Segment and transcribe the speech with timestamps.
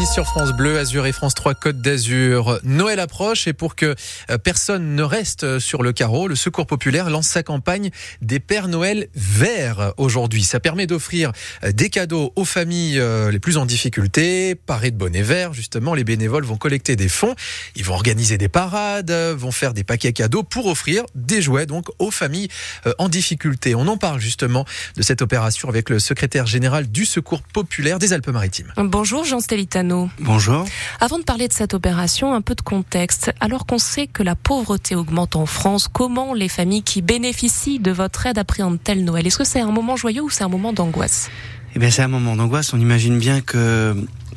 [0.00, 2.58] 6 sur France Bleu, Azur et France 3 Côte d'Azur.
[2.64, 3.94] Noël approche et pour que
[4.30, 7.90] euh, personne ne reste sur le carreau, le Secours populaire lance sa campagne
[8.22, 10.42] des Pères Noël verts aujourd'hui.
[10.42, 11.32] Ça permet d'offrir
[11.64, 15.52] euh, des cadeaux aux familles euh, les plus en difficulté, parées de bonnets verts.
[15.52, 17.34] Justement, les bénévoles vont collecter des fonds,
[17.76, 21.88] ils vont organiser des parades, vont faire des paquets cadeaux pour offrir des jouets donc
[21.98, 22.48] aux familles
[22.96, 23.74] en difficulté.
[23.74, 24.64] On en parle justement
[24.96, 28.72] de cette opération avec le secrétaire général du Secours populaire des Alpes-Maritimes.
[28.78, 29.89] Bonjour Jean Stelitano.
[30.20, 30.64] Bonjour.
[31.00, 33.32] Avant de parler de cette opération, un peu de contexte.
[33.40, 37.90] Alors qu'on sait que la pauvreté augmente en France, comment les familles qui bénéficient de
[37.90, 39.26] votre aide appréhendent-elles Noël?
[39.26, 41.30] Est-ce que c'est un moment joyeux ou c'est un moment d'angoisse?
[41.74, 42.72] Eh bien, c'est un moment d'angoisse.
[42.72, 43.94] On imagine bien que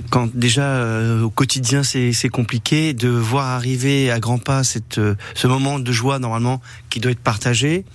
[0.09, 5.15] quand déjà euh, au quotidien c'est compliqué de voir arriver à grands pas cette, euh,
[5.33, 7.85] ce moment de joie normalement qui doit être partagé,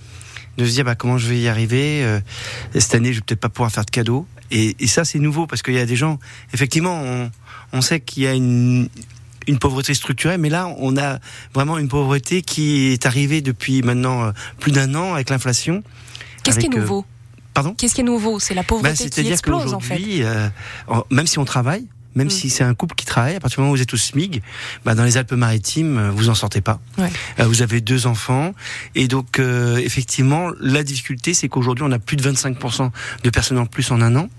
[0.59, 2.03] de se dire bah, comment je vais y arriver.
[2.03, 2.19] Euh,
[2.77, 4.27] cette année, je vais peut-être pas pouvoir faire de cadeaux.
[4.51, 6.19] Et, et ça, c'est nouveau parce qu'il y a des gens.
[6.53, 7.31] Effectivement, on,
[7.71, 8.89] on sait qu'il y a une,
[9.47, 11.19] une pauvreté structurelle, mais là, on a
[11.53, 15.81] vraiment une pauvreté qui est arrivée depuis maintenant euh, plus d'un an avec l'inflation.
[16.43, 17.05] Qu'est-ce qui est nouveau?
[17.53, 17.73] Pardon?
[17.77, 18.39] Qu'est-ce qui est nouveau?
[18.39, 20.01] C'est la pauvreté bah, qui explose en fait.
[20.21, 20.49] Euh,
[21.09, 22.31] même si on travaille, même mm.
[22.31, 24.41] si c'est un couple qui travaille, à partir du moment où vous êtes au SMIG,
[24.85, 26.79] bah dans les Alpes-Maritimes, euh, vous en sortez pas.
[26.97, 27.11] Ouais.
[27.39, 28.53] Euh, vous avez deux enfants,
[28.95, 32.91] et donc euh, effectivement, la difficulté, c'est qu'aujourd'hui, on a plus de 25%
[33.23, 34.29] de personnes en plus en un an.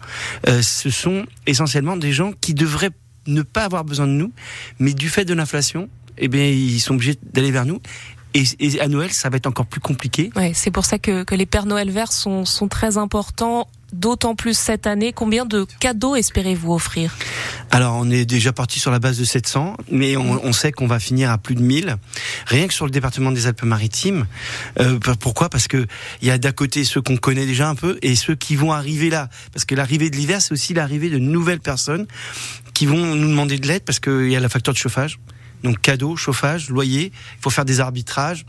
[0.48, 2.90] Euh, ce sont essentiellement des gens qui devraient
[3.26, 4.32] ne pas avoir besoin de nous,
[4.78, 7.80] mais du fait de l'inflation, eh bien, ils sont obligés d'aller vers nous.
[8.34, 10.30] Et, et, à Noël, ça va être encore plus compliqué.
[10.36, 14.36] Ouais, c'est pour ça que, que les Pères Noël verts sont, sont très importants d'autant
[14.36, 15.12] plus cette année.
[15.12, 17.16] Combien de cadeaux espérez-vous offrir?
[17.72, 20.88] Alors, on est déjà parti sur la base de 700, mais on, on sait qu'on
[20.88, 21.96] va finir à plus de 1000,
[22.46, 24.26] rien que sur le département des Alpes-Maritimes.
[24.80, 25.48] Euh, pourquoi?
[25.48, 25.86] Parce que
[26.20, 28.72] il y a d'à côté ceux qu'on connaît déjà un peu et ceux qui vont
[28.72, 29.28] arriver là.
[29.52, 32.06] Parce que l'arrivée de l'hiver, c'est aussi l'arrivée de nouvelles personnes
[32.74, 35.20] qui vont nous demander de l'aide parce qu'il y a la facture de chauffage.
[35.62, 38.46] Donc cadeau, chauffage, loyer, il faut faire des arbitrages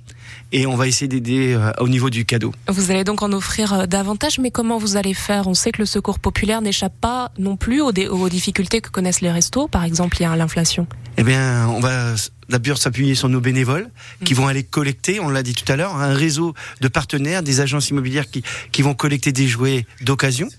[0.51, 2.53] et on va essayer d'aider euh, au niveau du cadeau.
[2.67, 5.47] Vous allez donc en offrir euh, davantage, mais comment vous allez faire?
[5.47, 9.21] On sait que le secours populaire n'échappe pas non plus aux, aux, difficultés que connaissent
[9.21, 10.87] les restos, par exemple, il y a l'inflation.
[11.17, 12.15] Eh bien, on va
[12.49, 13.89] d'abord s'appuyer sur nos bénévoles
[14.23, 14.37] qui mm.
[14.37, 17.89] vont aller collecter, on l'a dit tout à l'heure, un réseau de partenaires, des agences
[17.89, 20.49] immobilières qui, qui vont collecter des jouets d'occasion.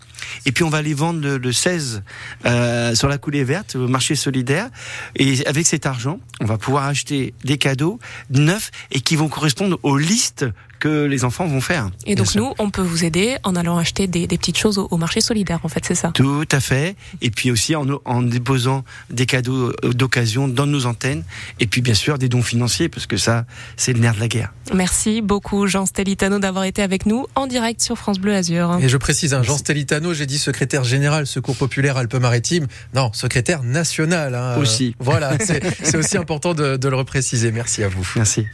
[0.47, 2.03] Et puis on va les vendre le, 16
[2.45, 4.69] euh, sur la coulée verte au marché solidaire.
[5.17, 7.99] Et avec cet argent, on va pouvoir acheter des cadeaux
[8.31, 10.47] neufs et qui vont correspondre aux listes
[10.83, 11.91] que les enfants vont faire.
[12.07, 14.97] Et donc nous, on peut vous aider en allant acheter des, des petites choses au,
[14.97, 16.97] marché solidaire, en fait, c'est ça Tout à fait.
[17.21, 21.23] Et puis aussi en, en déposant des cadeaux d'occasion dans nos antennes.
[21.61, 23.45] Et puis bien sûr des dons financiers, parce que ça,
[23.77, 24.53] c'est le nerf de la guerre.
[24.75, 28.79] Merci beaucoup Jean Stelitano d'avoir été avec nous en direct sur France Bleu Azur.
[28.81, 32.67] Et je précise, hein, Jean Stelitano, j'ai dit secrétaire général Secours Populaire Alpes-Maritimes.
[32.93, 34.35] Non, secrétaire national.
[34.35, 34.57] Hein.
[34.57, 34.97] Aussi.
[34.99, 37.53] Voilà, c'est aussi important de, de le repréciser.
[37.53, 38.05] Merci à vous.
[38.17, 38.47] Merci.